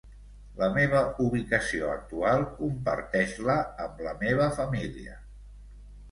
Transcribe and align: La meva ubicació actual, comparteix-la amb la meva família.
La 0.59 0.67
meva 0.75 1.01
ubicació 1.25 1.89
actual, 1.95 2.45
comparteix-la 2.61 3.57
amb 3.85 4.01
la 4.07 4.13
meva 4.23 4.47
família. 4.61 5.13